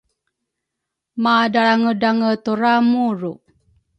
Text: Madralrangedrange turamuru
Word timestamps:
Madralrangedrange 1.23 2.29
turamuru 2.43 3.31